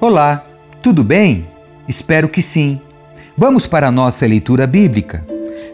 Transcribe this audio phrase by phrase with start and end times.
[0.00, 0.44] Olá,
[0.80, 1.46] tudo bem?
[1.88, 2.80] Espero que sim.
[3.36, 5.26] Vamos para a nossa leitura bíblica.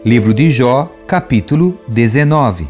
[0.03, 2.67] Livro de Jó, capítulo 19.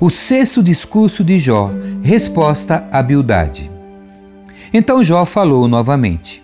[0.00, 1.70] O sexto discurso de Jó,
[2.02, 3.70] resposta à Bildade.
[4.72, 6.42] Então Jó falou novamente: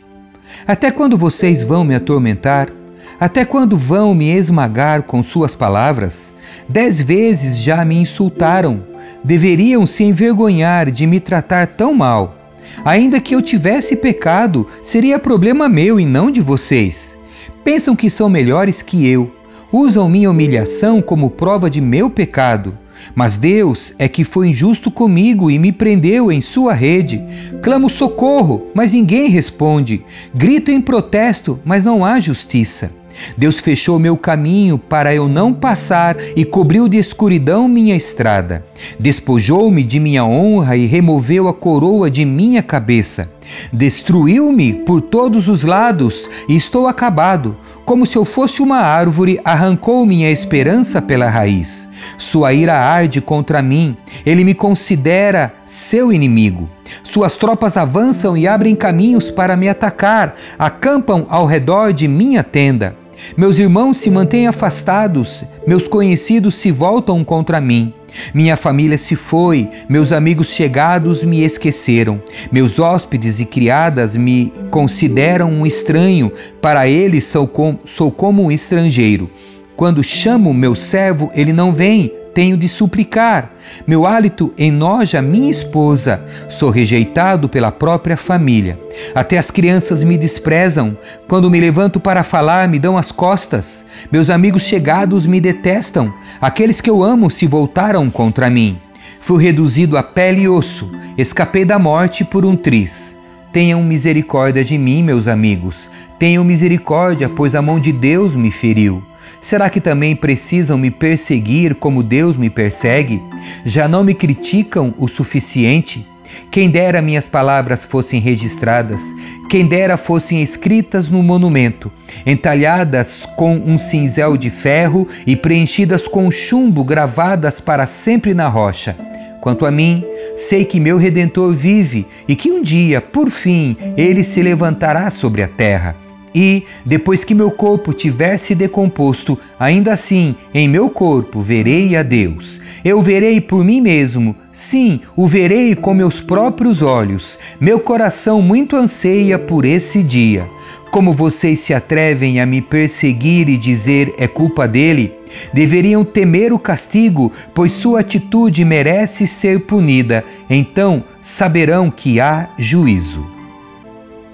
[0.66, 2.79] Até quando vocês vão me atormentar?
[3.20, 6.32] Até quando vão me esmagar com suas palavras?
[6.66, 8.82] Dez vezes já me insultaram.
[9.22, 12.34] Deveriam se envergonhar de me tratar tão mal.
[12.82, 17.14] Ainda que eu tivesse pecado, seria problema meu e não de vocês.
[17.62, 19.30] Pensam que são melhores que eu.
[19.70, 22.78] Usam minha humilhação como prova de meu pecado.
[23.14, 27.22] Mas Deus é que foi injusto comigo e me prendeu em sua rede.
[27.62, 30.02] Clamo socorro, mas ninguém responde.
[30.34, 32.98] Grito em protesto, mas não há justiça.
[33.36, 38.64] Deus fechou meu caminho para eu não passar e cobriu de escuridão minha estrada.
[38.98, 43.28] Despojou-me de minha honra e removeu a coroa de minha cabeça.
[43.72, 47.56] Destruiu-me por todos os lados e estou acabado.
[47.84, 51.88] Como se eu fosse uma árvore, arrancou minha esperança pela raiz.
[52.18, 56.68] Sua ira arde contra mim, ele me considera seu inimigo.
[57.02, 62.99] Suas tropas avançam e abrem caminhos para me atacar, acampam ao redor de minha tenda.
[63.36, 67.92] Meus irmãos se mantêm afastados, meus conhecidos se voltam contra mim.
[68.34, 72.20] Minha família se foi, meus amigos chegados me esqueceram.
[72.50, 78.50] Meus hóspedes e criadas me consideram um estranho, para eles sou, com, sou como um
[78.50, 79.30] estrangeiro.
[79.76, 83.50] Quando chamo meu servo, ele não vem tenho de suplicar.
[83.86, 86.22] Meu hálito enoja minha esposa.
[86.48, 88.78] Sou rejeitado pela própria família.
[89.14, 90.96] Até as crianças me desprezam.
[91.28, 93.84] Quando me levanto para falar, me dão as costas.
[94.10, 96.12] Meus amigos chegados me detestam.
[96.40, 98.78] Aqueles que eu amo se voltaram contra mim.
[99.20, 100.90] Fui reduzido a pele e osso.
[101.16, 103.16] Escapei da morte por um triz.
[103.52, 105.90] Tenham misericórdia de mim, meus amigos.
[106.18, 109.02] Tenham misericórdia, pois a mão de Deus me feriu.
[109.42, 113.22] Será que também precisam me perseguir como Deus me persegue?
[113.64, 116.06] Já não me criticam o suficiente?
[116.50, 119.00] Quem dera minhas palavras fossem registradas,
[119.48, 121.90] quem dera fossem escritas no monumento,
[122.26, 128.96] entalhadas com um cinzel de ferro e preenchidas com chumbo gravadas para sempre na rocha.
[129.40, 130.04] Quanto a mim,
[130.36, 135.42] sei que meu redentor vive e que um dia, por fim, ele se levantará sobre
[135.42, 136.09] a terra.
[136.34, 142.02] E, depois que meu corpo tiver se decomposto, ainda assim, em meu corpo verei a
[142.02, 142.60] Deus.
[142.84, 147.38] Eu verei por mim mesmo, sim, o verei com meus próprios olhos.
[147.60, 150.48] Meu coração muito anseia por esse dia.
[150.90, 155.12] Como vocês se atrevem a me perseguir e dizer é culpa dele?
[155.52, 160.24] Deveriam temer o castigo, pois sua atitude merece ser punida.
[160.48, 163.24] Então saberão que há juízo.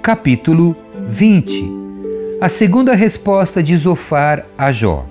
[0.01, 0.75] Capítulo
[1.09, 1.86] 20
[2.47, 5.05] a segunda resposta de Zofar a Jó.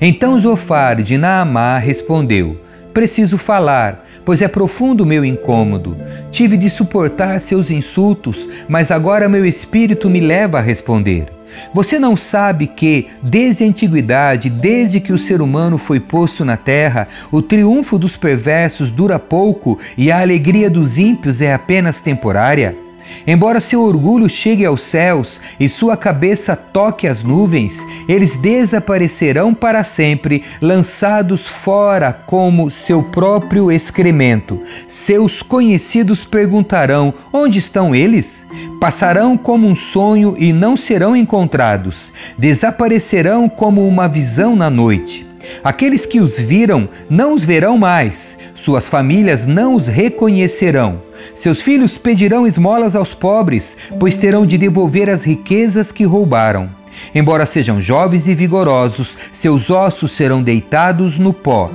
[0.00, 2.60] Então Zofar de Naamá respondeu:
[2.92, 5.96] Preciso falar, pois é profundo meu incômodo.
[6.32, 11.26] Tive de suportar seus insultos, mas agora meu espírito me leva a responder.
[11.72, 16.56] Você não sabe que, desde a antiguidade, desde que o ser humano foi posto na
[16.56, 22.87] terra, o triunfo dos perversos dura pouco e a alegria dos ímpios é apenas temporária?
[23.26, 29.84] Embora seu orgulho chegue aos céus e sua cabeça toque as nuvens, eles desaparecerão para
[29.84, 34.60] sempre, lançados fora como seu próprio excremento.
[34.88, 38.46] Seus conhecidos perguntarão: onde estão eles?
[38.80, 45.27] Passarão como um sonho e não serão encontrados, desaparecerão como uma visão na noite.
[45.62, 51.02] Aqueles que os viram não os verão mais, suas famílias não os reconhecerão.
[51.34, 56.70] Seus filhos pedirão esmolas aos pobres, pois terão de devolver as riquezas que roubaram.
[57.14, 61.70] Embora sejam jovens e vigorosos, seus ossos serão deitados no pó.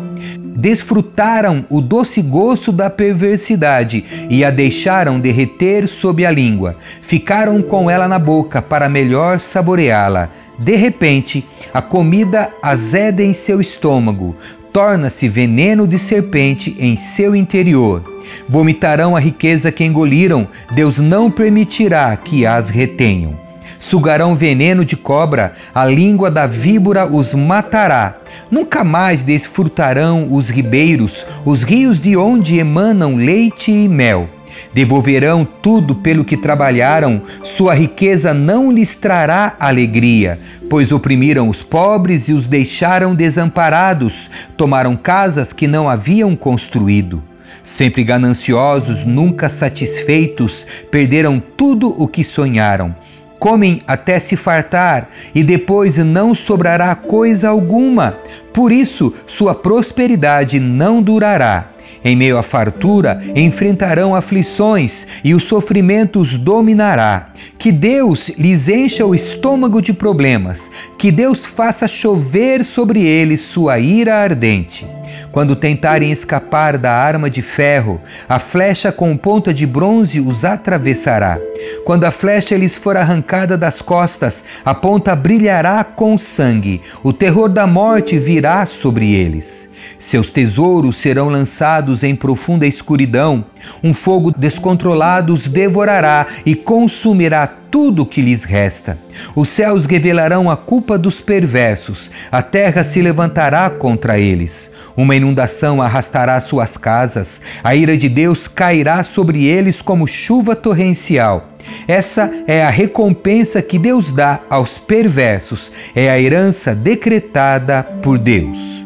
[0.55, 6.77] Desfrutaram o doce gosto da perversidade e a deixaram derreter sob a língua.
[7.01, 10.29] Ficaram com ela na boca para melhor saboreá-la.
[10.57, 14.35] De repente, a comida azeda em seu estômago,
[14.71, 18.03] torna-se veneno de serpente em seu interior.
[18.47, 23.37] Vomitarão a riqueza que engoliram, Deus não permitirá que as retenham.
[23.79, 28.15] Sugarão veneno de cobra, a língua da víbora os matará.
[28.49, 34.29] Nunca mais desfrutarão os ribeiros, os rios de onde emanam leite e mel.
[34.73, 42.27] Devolverão tudo pelo que trabalharam, sua riqueza não lhes trará alegria, pois oprimiram os pobres
[42.27, 47.21] e os deixaram desamparados, tomaram casas que não haviam construído.
[47.63, 52.95] Sempre gananciosos, nunca satisfeitos, perderam tudo o que sonharam.
[53.39, 58.17] Comem até se fartar e depois não sobrará coisa alguma.
[58.51, 61.72] Por isso, sua prosperidade não durará
[62.03, 67.29] em meio à fartura, enfrentarão aflições e os sofrimentos dominará.
[67.57, 73.79] Que Deus lhes encha o estômago de problemas, que Deus faça chover sobre eles sua
[73.79, 74.85] ira ardente.
[75.31, 81.39] Quando tentarem escapar da arma de ferro, a flecha com ponta de bronze os atravessará.
[81.85, 86.81] Quando a flecha lhes for arrancada das costas, a ponta brilhará com sangue.
[87.03, 89.67] O terror da morte virá sobre eles.
[90.03, 93.45] Seus tesouros serão lançados em profunda escuridão.
[93.81, 98.99] Um fogo descontrolado os devorará e consumirá tudo que lhes resta.
[99.33, 104.69] Os céus revelarão a culpa dos perversos, a terra se levantará contra eles.
[104.95, 111.47] Uma inundação arrastará suas casas, a ira de Deus cairá sobre eles como chuva torrencial.
[111.87, 118.82] Essa é a recompensa que Deus dá aos perversos, é a herança decretada por Deus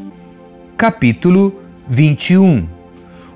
[0.78, 1.60] capítulo
[1.90, 2.68] 21.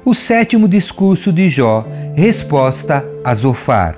[0.06, 1.84] O sétimo discurso de Jó,
[2.14, 3.98] resposta a Zofar.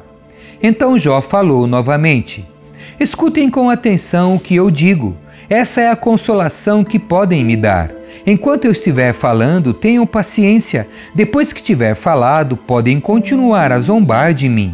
[0.62, 2.48] Então Jó falou novamente:
[2.98, 5.18] Escutem com atenção o que eu digo.
[5.50, 7.92] Essa é a consolação que podem me dar.
[8.26, 10.88] Enquanto eu estiver falando, tenham paciência.
[11.14, 14.72] Depois que tiver falado, podem continuar a zombar de mim.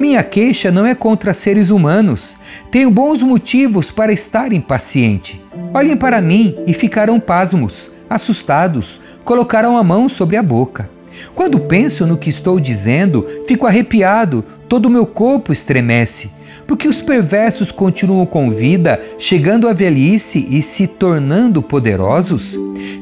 [0.00, 2.34] Minha queixa não é contra seres humanos.
[2.70, 5.44] Tenho bons motivos para estar impaciente.
[5.74, 10.88] Olhem para mim e ficarão pasmos assustados, colocaram a mão sobre a boca.
[11.34, 16.30] Quando penso no que estou dizendo, fico arrepiado, todo o meu corpo estremece
[16.66, 22.58] porque os perversos continuam com vida, chegando à velhice e se tornando poderosos?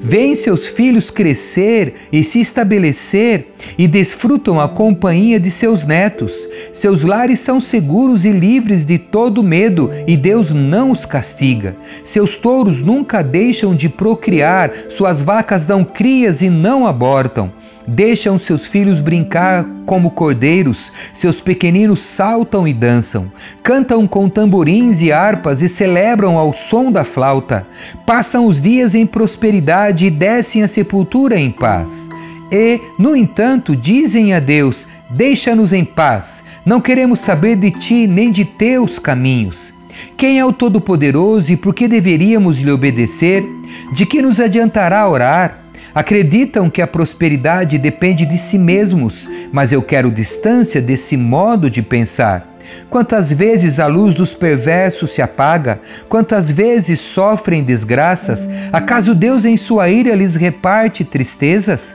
[0.06, 6.32] Vêem seus filhos crescer e se estabelecer e desfrutam a companhia de seus netos.
[6.72, 11.74] Seus lares são seguros e livres de todo medo e Deus não os castiga.
[12.04, 17.50] Seus touros nunca deixam de procriar, suas vacas dão crias e não abortam.
[17.86, 23.30] Deixam seus filhos brincar como cordeiros, seus pequeninos saltam e dançam,
[23.62, 27.66] cantam com tamborins e harpas e celebram ao som da flauta.
[28.06, 32.08] Passam os dias em prosperidade e descem a sepultura em paz.
[32.50, 38.30] E, no entanto, dizem a Deus: Deixa-nos em paz, não queremos saber de ti nem
[38.30, 39.74] de teus caminhos.
[40.16, 43.44] Quem é o Todo-Poderoso e por que deveríamos lhe obedecer?
[43.92, 45.63] De que nos adiantará orar?
[45.94, 51.82] Acreditam que a prosperidade depende de si mesmos, mas eu quero distância desse modo de
[51.82, 52.52] pensar.
[52.90, 55.80] Quantas vezes a luz dos perversos se apaga?
[56.08, 58.48] Quantas vezes sofrem desgraças?
[58.72, 61.94] Acaso Deus, em sua ira, lhes reparte tristezas?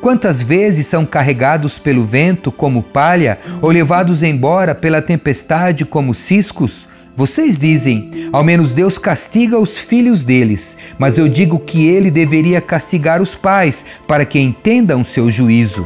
[0.00, 6.87] Quantas vezes são carregados pelo vento como palha ou levados embora pela tempestade como ciscos?
[7.18, 12.60] Vocês dizem: ao menos Deus castiga os filhos deles, mas eu digo que ele deveria
[12.60, 15.84] castigar os pais, para que entendam seu juízo.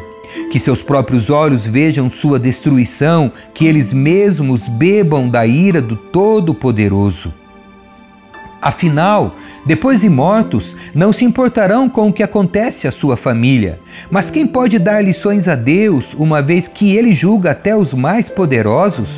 [0.50, 7.32] Que seus próprios olhos vejam sua destruição, que eles mesmos bebam da ira do Todo-Poderoso.
[8.60, 9.34] Afinal,
[9.65, 13.81] depois de mortos, não se importarão com o que acontece à sua família.
[14.10, 18.29] Mas quem pode dar lições a Deus, uma vez que ele julga até os mais
[18.29, 19.08] poderosos?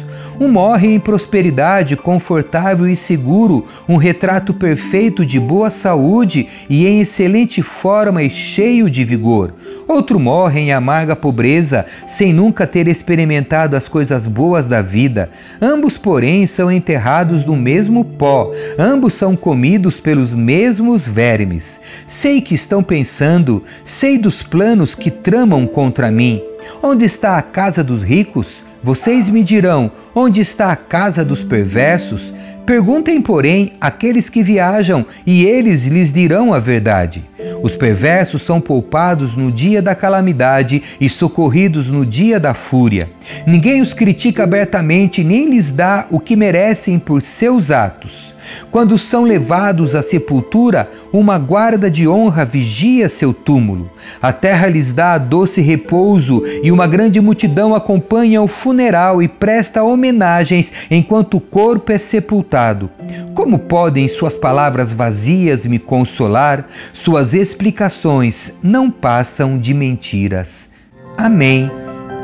[0.40, 7.00] Um morre em prosperidade, confortável e seguro, um retrato perfeito de boa saúde e em
[7.00, 9.54] excelente forma e cheio de vigor.
[9.86, 15.30] Outro morre em amarga pobreza, sem nunca ter experimentado as coisas boas da vida.
[15.62, 21.78] Ambos, porém, são enterrados no mesmo pó, ambos são comidos pelos mesmos vermes.
[22.08, 26.42] Sei que estão pensando, sei dos planos que tramam contra mim.
[26.82, 28.63] Onde está a casa dos ricos?
[28.84, 32.34] Vocês me dirão: onde está a casa dos perversos?
[32.66, 37.24] Perguntem, porém, aqueles que viajam, e eles lhes dirão a verdade.
[37.62, 43.08] Os perversos são poupados no dia da calamidade e socorridos no dia da fúria.
[43.46, 48.33] Ninguém os critica abertamente, nem lhes dá o que merecem por seus atos.
[48.70, 53.90] Quando são levados à sepultura, uma guarda de honra vigia seu túmulo.
[54.20, 59.82] A terra lhes dá doce repouso e uma grande multidão acompanha o funeral e presta
[59.82, 62.90] homenagens enquanto o corpo é sepultado.
[63.34, 66.66] Como podem suas palavras vazias me consolar?
[66.92, 70.68] Suas explicações não passam de mentiras.
[71.16, 71.70] Amém.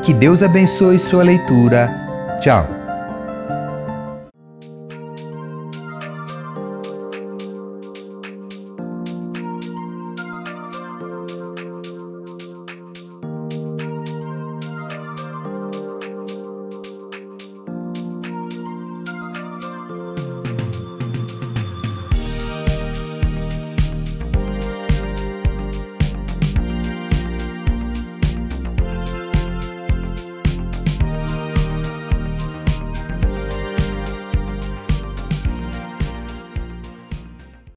[0.02, 1.90] Que Deus abençoe sua leitura.
[2.40, 2.79] Tchau.